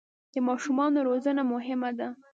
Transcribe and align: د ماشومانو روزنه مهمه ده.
د 0.33 0.35
ماشومانو 0.47 0.99
روزنه 1.07 1.41
مهمه 1.53 1.91
ده. 1.99 2.07